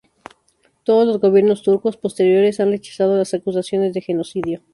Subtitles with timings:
[0.83, 4.63] Todos los gobiernos turcos posteriores han rechazado las acusaciones de genocidio.